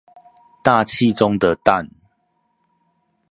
[0.63, 1.87] 大氣中的氮